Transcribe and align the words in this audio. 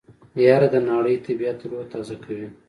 يره 0.45 0.67
د 0.73 0.75
ناړۍ 0.87 1.15
طبعيت 1.25 1.59
روح 1.69 1.83
تازه 1.91 2.15
کوي. 2.23 2.47